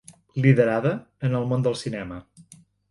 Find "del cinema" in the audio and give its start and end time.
1.69-2.23